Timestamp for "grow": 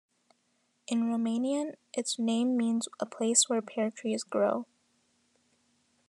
4.23-4.65